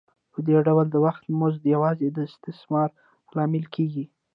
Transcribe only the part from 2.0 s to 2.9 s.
د استثمار